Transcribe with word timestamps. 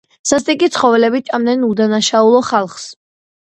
სასტიკი 0.27 0.69
ცხოველები 0.77 1.21
ჭამდნენ 1.27 1.67
უდანაშაულო 1.69 2.41
ხალხს. 2.49 2.89